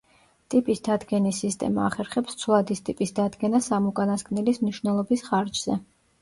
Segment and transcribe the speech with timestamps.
[0.51, 5.79] ტიპის დადგენის სისტემა ახერხებს ცვლადის ტიპის დადგენას ამ უკანასკნელის მნიშვნელობის ხარჯზე.